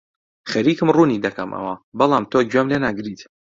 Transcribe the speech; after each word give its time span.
خەریکم 0.51 0.87
ڕوونی 0.95 1.23
دەکەمەوە، 1.25 1.73
بەڵام 1.97 2.23
تۆ 2.31 2.39
گوێم 2.51 2.67
لێ 2.71 2.77
ناگریت. 2.85 3.21